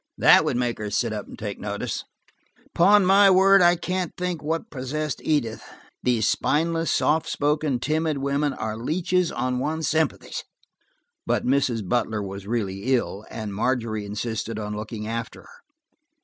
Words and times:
That 0.17 0.43
would 0.45 0.57
make 0.57 0.79
her 0.79 0.89
sit 0.89 1.13
up 1.13 1.27
and 1.27 1.37
take 1.37 1.59
notice. 1.59 2.05
Upon 2.73 3.05
my 3.05 3.29
word, 3.29 3.61
I 3.61 3.75
can't 3.75 4.11
think 4.17 4.41
what 4.41 4.71
possessed 4.71 5.21
Edith; 5.23 5.61
these 6.01 6.25
spineless, 6.27 6.91
soft 6.91 7.29
spoken, 7.29 7.77
timid 7.79 8.17
women 8.17 8.53
are 8.53 8.75
leeches 8.77 9.31
on 9.31 9.59
one's 9.59 9.87
sympathies." 9.87 10.43
But 11.27 11.45
Mrs. 11.45 11.87
Butler 11.87 12.23
was 12.23 12.47
really 12.47 12.95
ill, 12.95 13.27
and 13.29 13.53
Margery 13.53 14.03
insisted 14.03 14.57
on 14.57 14.75
looking 14.75 15.05
after 15.05 15.41
her. 15.43 15.59